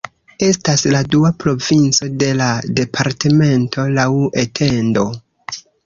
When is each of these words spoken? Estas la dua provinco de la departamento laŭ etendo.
Estas 0.45 0.85
la 0.93 1.01
dua 1.15 1.31
provinco 1.43 2.09
de 2.25 2.31
la 2.41 2.49
departamento 2.81 3.87
laŭ 4.01 4.11
etendo. 4.47 5.11